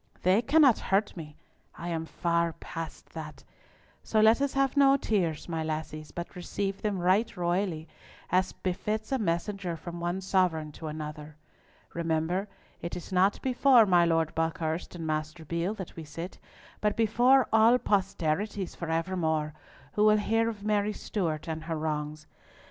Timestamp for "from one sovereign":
9.77-10.71